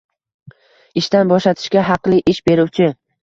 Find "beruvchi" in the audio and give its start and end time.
2.51-2.89